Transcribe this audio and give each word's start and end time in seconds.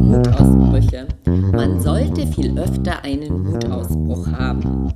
Mutausbrüche. 0.00 1.06
Man 1.52 1.80
sollte 1.80 2.26
viel 2.26 2.58
öfter 2.58 3.04
einen 3.04 3.44
Mutausbruch 3.44 4.26
haben. 4.32 4.92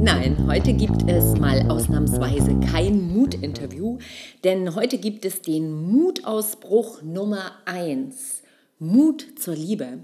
Nein, 0.00 0.48
heute 0.48 0.72
gibt 0.72 1.08
es 1.08 1.38
mal 1.38 1.70
ausnahmsweise 1.70 2.58
kein 2.72 3.14
Mutinterview, 3.14 3.98
denn 4.42 4.74
heute 4.74 4.98
gibt 4.98 5.24
es 5.24 5.40
den 5.40 5.70
Mutausbruch 5.92 7.02
Nummer 7.02 7.52
1. 7.66 8.42
Mut 8.80 9.24
zur 9.38 9.54
Liebe. 9.54 10.00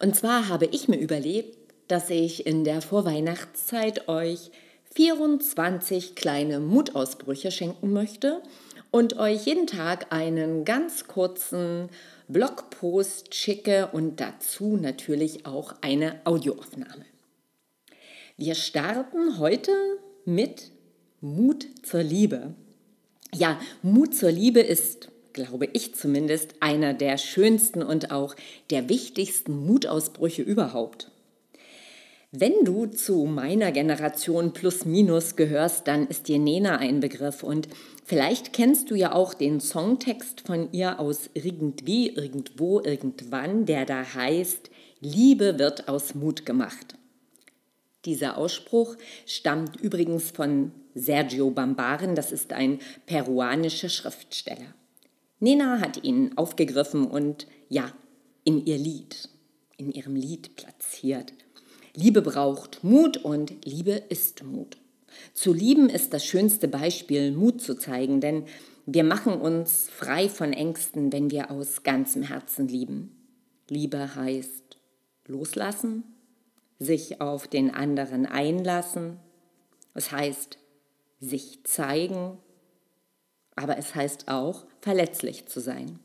Und 0.00 0.14
zwar 0.14 0.48
habe 0.48 0.66
ich 0.66 0.86
mir 0.86 0.98
überlegt, 0.98 1.58
dass 1.88 2.10
ich 2.10 2.46
in 2.46 2.62
der 2.62 2.80
Vorweihnachtszeit 2.80 4.08
euch 4.08 4.52
24 4.94 6.16
kleine 6.16 6.58
Mutausbrüche 6.58 7.52
schenken 7.52 7.92
möchte 7.92 8.42
und 8.90 9.18
euch 9.18 9.46
jeden 9.46 9.66
Tag 9.66 10.12
einen 10.12 10.64
ganz 10.64 11.06
kurzen 11.06 11.88
Blogpost 12.26 13.34
schicke 13.34 13.90
und 13.92 14.20
dazu 14.20 14.76
natürlich 14.76 15.46
auch 15.46 15.74
eine 15.80 16.20
Audioaufnahme. 16.24 17.04
Wir 18.36 18.54
starten 18.54 19.38
heute 19.38 19.72
mit 20.24 20.72
Mut 21.20 21.66
zur 21.82 22.02
Liebe. 22.02 22.54
Ja, 23.32 23.60
Mut 23.82 24.14
zur 24.14 24.32
Liebe 24.32 24.60
ist, 24.60 25.08
glaube 25.32 25.68
ich 25.72 25.94
zumindest, 25.94 26.54
einer 26.60 26.94
der 26.94 27.16
schönsten 27.16 27.82
und 27.82 28.10
auch 28.10 28.34
der 28.70 28.88
wichtigsten 28.88 29.66
Mutausbrüche 29.66 30.42
überhaupt. 30.42 31.10
Wenn 32.32 32.64
du 32.64 32.86
zu 32.86 33.24
meiner 33.24 33.72
Generation 33.72 34.52
plus 34.52 34.84
minus 34.84 35.34
gehörst, 35.34 35.88
dann 35.88 36.06
ist 36.06 36.28
dir 36.28 36.38
Nena 36.38 36.76
ein 36.78 37.00
Begriff 37.00 37.42
und 37.42 37.66
vielleicht 38.04 38.52
kennst 38.52 38.88
du 38.88 38.94
ja 38.94 39.12
auch 39.12 39.34
den 39.34 39.58
Songtext 39.60 40.42
von 40.42 40.70
ihr 40.70 41.00
aus 41.00 41.28
irgendwie, 41.34 42.08
irgendwo, 42.08 42.80
irgendwann, 42.80 43.66
der 43.66 43.84
da 43.84 44.14
heißt, 44.14 44.70
Liebe 45.00 45.58
wird 45.58 45.88
aus 45.88 46.14
Mut 46.14 46.46
gemacht. 46.46 46.94
Dieser 48.04 48.38
Ausspruch 48.38 48.94
stammt 49.26 49.80
übrigens 49.80 50.30
von 50.30 50.70
Sergio 50.94 51.50
Bambaren, 51.50 52.14
das 52.14 52.30
ist 52.30 52.52
ein 52.52 52.78
peruanischer 53.06 53.88
Schriftsteller. 53.88 54.72
Nena 55.40 55.80
hat 55.80 56.04
ihn 56.04 56.38
aufgegriffen 56.38 57.08
und 57.08 57.48
ja, 57.68 57.92
in 58.44 58.64
ihr 58.64 58.78
Lied, 58.78 59.28
in 59.78 59.90
ihrem 59.90 60.14
Lied 60.14 60.54
platziert. 60.54 61.32
Liebe 61.94 62.22
braucht 62.22 62.84
Mut 62.84 63.16
und 63.18 63.64
Liebe 63.64 63.92
ist 63.92 64.44
Mut. 64.44 64.76
Zu 65.34 65.52
lieben 65.52 65.88
ist 65.88 66.12
das 66.12 66.24
schönste 66.24 66.68
Beispiel, 66.68 67.32
Mut 67.32 67.60
zu 67.60 67.76
zeigen, 67.76 68.20
denn 68.20 68.44
wir 68.86 69.04
machen 69.04 69.40
uns 69.40 69.88
frei 69.90 70.28
von 70.28 70.52
Ängsten, 70.52 71.12
wenn 71.12 71.30
wir 71.30 71.50
aus 71.50 71.82
ganzem 71.82 72.22
Herzen 72.22 72.68
lieben. 72.68 73.16
Liebe 73.68 74.14
heißt 74.14 74.78
loslassen, 75.26 76.04
sich 76.78 77.20
auf 77.20 77.46
den 77.46 77.72
anderen 77.72 78.26
einlassen, 78.26 79.18
es 79.94 80.10
heißt 80.10 80.58
sich 81.20 81.62
zeigen, 81.64 82.38
aber 83.54 83.76
es 83.76 83.94
heißt 83.94 84.28
auch 84.28 84.64
verletzlich 84.80 85.46
zu 85.46 85.60
sein. 85.60 85.98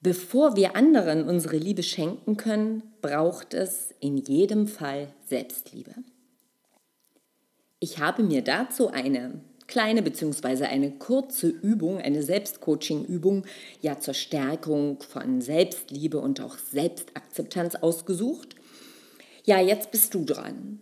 Bevor 0.00 0.54
wir 0.54 0.76
anderen 0.76 1.28
unsere 1.28 1.56
Liebe 1.56 1.82
schenken 1.82 2.36
können, 2.36 2.82
braucht 3.02 3.52
es 3.52 3.94
in 3.98 4.16
jedem 4.16 4.68
Fall 4.68 5.12
Selbstliebe. 5.26 5.92
Ich 7.80 7.98
habe 7.98 8.22
mir 8.22 8.42
dazu 8.42 8.88
eine 8.88 9.40
kleine 9.66 10.02
bzw. 10.02 10.64
eine 10.64 10.92
kurze 10.92 11.48
Übung, 11.48 11.98
eine 11.98 12.22
Selbstcoaching-Übung 12.22 13.44
ja 13.80 13.98
zur 13.98 14.14
Stärkung 14.14 15.00
von 15.02 15.40
Selbstliebe 15.40 16.18
und 16.18 16.40
auch 16.40 16.58
Selbstakzeptanz 16.58 17.74
ausgesucht. 17.76 18.54
Ja, 19.44 19.60
jetzt 19.60 19.90
bist 19.90 20.14
du 20.14 20.24
dran. 20.24 20.80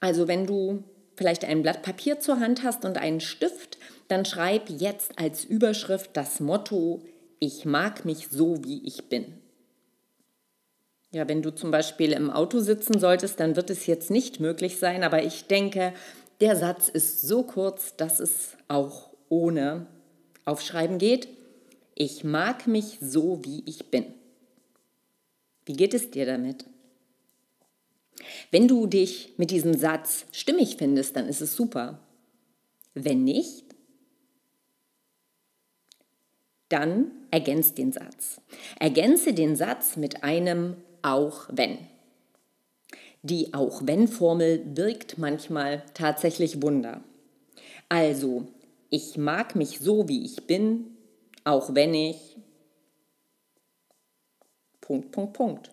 Also 0.00 0.28
wenn 0.28 0.46
du 0.46 0.84
vielleicht 1.16 1.44
ein 1.44 1.62
Blatt 1.62 1.82
Papier 1.82 2.20
zur 2.20 2.40
Hand 2.40 2.62
hast 2.62 2.84
und 2.84 2.98
einen 2.98 3.20
Stift, 3.20 3.78
dann 4.08 4.24
schreib 4.24 4.70
jetzt 4.70 5.18
als 5.18 5.44
Überschrift 5.44 6.10
das 6.14 6.40
Motto 6.40 7.02
ich 7.40 7.64
mag 7.64 8.04
mich 8.04 8.28
so, 8.30 8.62
wie 8.64 8.86
ich 8.86 9.08
bin. 9.08 9.26
Ja, 11.12 11.28
wenn 11.28 11.42
du 11.42 11.54
zum 11.54 11.70
Beispiel 11.70 12.12
im 12.12 12.30
Auto 12.30 12.58
sitzen 12.60 12.98
solltest, 12.98 13.38
dann 13.38 13.54
wird 13.54 13.70
es 13.70 13.86
jetzt 13.86 14.10
nicht 14.10 14.40
möglich 14.40 14.78
sein, 14.78 15.04
aber 15.04 15.22
ich 15.22 15.46
denke, 15.46 15.94
der 16.40 16.56
Satz 16.56 16.88
ist 16.88 17.22
so 17.22 17.44
kurz, 17.44 17.94
dass 17.96 18.18
es 18.18 18.56
auch 18.66 19.10
ohne 19.28 19.86
Aufschreiben 20.44 20.98
geht. 20.98 21.28
Ich 21.94 22.24
mag 22.24 22.66
mich 22.66 22.98
so, 23.00 23.44
wie 23.44 23.62
ich 23.66 23.90
bin. 23.90 24.06
Wie 25.64 25.74
geht 25.74 25.94
es 25.94 26.10
dir 26.10 26.26
damit? 26.26 26.64
Wenn 28.50 28.68
du 28.68 28.86
dich 28.86 29.34
mit 29.36 29.50
diesem 29.50 29.74
Satz 29.74 30.26
stimmig 30.32 30.76
findest, 30.76 31.16
dann 31.16 31.28
ist 31.28 31.40
es 31.40 31.54
super. 31.54 32.00
Wenn 32.94 33.24
nicht, 33.24 33.63
dann 36.74 37.12
ergänzt 37.30 37.78
den 37.78 37.92
Satz. 37.92 38.40
Ergänze 38.80 39.32
den 39.32 39.54
Satz 39.54 39.96
mit 39.96 40.24
einem 40.24 40.76
auch 41.02 41.46
wenn. 41.48 41.78
Die 43.22 43.54
auch 43.54 43.82
wenn 43.84 44.08
Formel 44.08 44.60
wirkt 44.76 45.16
manchmal 45.16 45.84
tatsächlich 45.94 46.62
Wunder. 46.62 47.02
Also, 47.88 48.48
ich 48.90 49.16
mag 49.16 49.54
mich 49.54 49.78
so, 49.78 50.08
wie 50.08 50.24
ich 50.24 50.46
bin, 50.46 50.96
auch 51.44 51.74
wenn 51.74 51.94
ich 51.94 52.36
Punkt, 54.80 55.12
Punkt, 55.12 55.32
Punkt. 55.32 55.70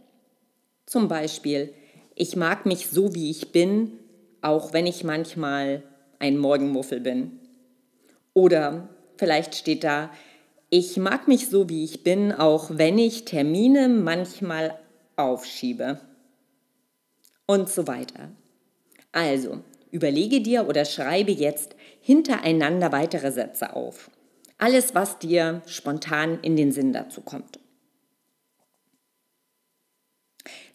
Zum 0.86 1.08
Beispiel, 1.08 1.74
ich 2.16 2.36
mag 2.36 2.66
mich 2.66 2.88
so, 2.88 3.16
wie 3.16 3.32
ich 3.32 3.52
bin, 3.52 3.98
auch 4.42 4.72
wenn 4.72 4.86
ich 4.86 5.04
manchmal 5.04 5.84
ein 6.20 6.38
Morgenmuffel 6.38 7.00
bin. 7.00 7.40
Oder 8.34 8.88
vielleicht 9.18 9.56
steht 9.56 9.84
da, 9.84 10.12
ich 10.74 10.96
mag 10.96 11.28
mich 11.28 11.50
so, 11.50 11.68
wie 11.68 11.84
ich 11.84 12.02
bin, 12.02 12.32
auch 12.32 12.70
wenn 12.72 12.98
ich 12.98 13.26
Termine 13.26 13.90
manchmal 13.90 14.80
aufschiebe. 15.18 16.00
Und 17.46 17.70
so 17.70 17.88
weiter. 17.88 18.32
Also, 19.12 19.59
überlege 19.92 20.40
dir 20.40 20.70
oder 20.70 20.86
schreibe 20.86 21.34
jetzt 21.34 21.76
hintereinander 22.00 22.94
weitere 22.94 23.34
Sätze 23.34 23.76
auf. 23.76 24.09
Alles, 24.58 24.96
was 24.96 25.20
dir 25.20 25.62
spontan 25.66 26.40
in 26.42 26.56
den 26.56 26.72
Sinn 26.72 26.94
dazu 26.94 27.20
kommt. 27.20 27.59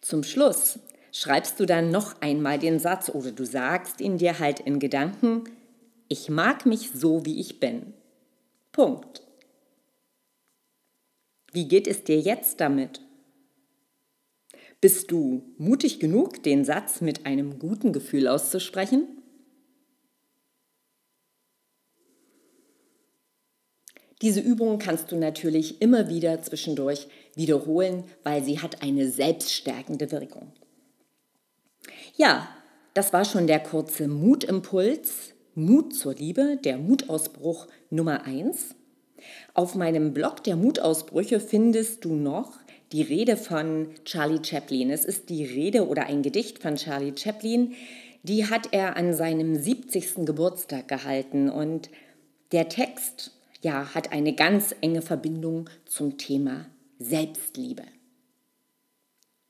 Zum 0.03 0.25
Schluss 0.25 0.79
schreibst 1.11 1.59
du 1.59 1.65
dann 1.65 1.91
noch 1.91 2.21
einmal 2.21 2.59
den 2.59 2.79
Satz 2.79 3.09
oder 3.09 3.33
du 3.33 3.47
sagst 3.47 4.03
ihn 4.03 4.19
dir 4.19 4.39
halt 4.39 4.61
in 4.61 4.79
Gedanken, 4.79 5.45
ich 6.09 6.29
mag 6.29 6.67
mich 6.67 6.91
so, 6.93 7.25
wie 7.25 7.41
ich 7.41 7.61
bin. 7.61 7.95
Punkt. 8.73 9.26
Wie 11.57 11.69
geht 11.69 11.87
es 11.87 12.05
dir 12.05 12.21
jetzt 12.21 12.61
damit? 12.61 13.01
Bist 14.83 15.11
du 15.11 15.55
mutig 15.57 16.01
genug, 16.01 16.43
den 16.43 16.67
Satz 16.67 17.01
mit 17.01 17.25
einem 17.25 17.59
guten 17.59 17.95
Gefühl 17.95 18.29
auszusprechen? 18.29 19.07
Diese 24.21 24.41
Übung 24.41 24.79
kannst 24.79 25.11
du 25.11 25.17
natürlich 25.17 25.81
immer 25.81 26.11
wieder 26.11 26.43
zwischendurch 26.43 27.09
wiederholen, 27.35 28.05
weil 28.23 28.45
sie 28.45 28.59
hat 28.59 28.83
eine 28.83 29.09
selbststärkende 29.09 30.13
Wirkung. 30.13 30.53
Ja, 32.17 32.51
das 32.93 33.15
war 33.15 33.25
schon 33.25 33.47
der 33.47 33.61
kurze 33.61 34.09
Mutimpuls, 34.09 35.33
Mut 35.55 35.95
zur 35.95 36.13
Liebe, 36.17 36.59
der 36.63 36.77
Mutausbruch 36.77 37.67
Nummer 37.89 38.25
1. 38.25 38.77
Auf 39.55 39.75
meinem 39.75 40.13
Blog 40.13 40.45
der 40.45 40.57
Mutausbrüche 40.57 41.41
findest 41.41 42.05
du 42.05 42.15
noch 42.15 42.59
die 42.93 43.03
Rede 43.03 43.37
von 43.37 43.89
Charlie 44.05 44.45
Chaplin. 44.45 44.91
Es 44.91 45.05
ist 45.05 45.29
die 45.29 45.45
Rede 45.45 45.89
oder 45.89 46.07
ein 46.07 46.23
Gedicht 46.23 46.61
von 46.61 46.77
Charlie 46.77 47.15
Chaplin, 47.17 47.75
die 48.23 48.47
hat 48.47 48.73
er 48.73 48.97
an 48.97 49.15
seinem 49.15 49.55
70. 49.55 50.27
Geburtstag 50.27 50.89
gehalten 50.89 51.49
und 51.49 51.91
der 52.53 52.69
Text 52.69 53.33
ja, 53.63 53.95
hat 53.95 54.13
eine 54.13 54.35
ganz 54.35 54.75
enge 54.81 55.03
Verbindung 55.03 55.71
zum 55.85 56.19
Thema 56.19 56.67
Selbstliebe. 56.99 57.85